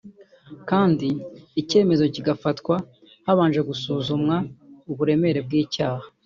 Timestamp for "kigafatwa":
2.15-2.75